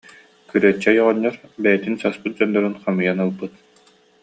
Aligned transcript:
Күрүөччэй 0.51 0.97
оҕонньор 1.01 1.35
бэйэтин 1.63 1.95
саспыт 2.01 2.33
дьоннорун 2.37 2.75
хомуйан 2.81 3.19
ылбыт 3.25 3.53